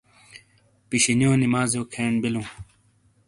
[0.89, 2.47] پِشِینیو نمازیو کھین بِیلوں۔